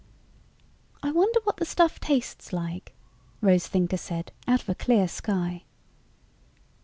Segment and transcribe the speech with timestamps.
[1.03, 2.95] "I wonder what the stuff tastes like,"
[3.39, 5.65] Rose Thinker said out of a clear sky.